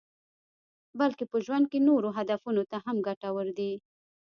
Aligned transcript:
بلکې 0.99 1.23
په 1.31 1.37
ژوند 1.45 1.65
کې 1.71 1.79
نورو 1.89 2.09
هدفونو 2.17 2.61
ته 2.71 2.77
هم 2.85 2.97
ګټور 3.07 3.47
دي. 3.57 3.71